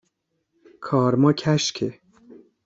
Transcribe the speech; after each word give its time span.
کارما 0.81 1.33
کشکه 1.33 1.99